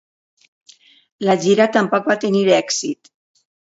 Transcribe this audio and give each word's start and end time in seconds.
La 1.29 1.37
gira 1.45 1.69
tampoc 1.79 2.11
va 2.15 2.19
tenir 2.27 2.45
èxit. 2.61 3.17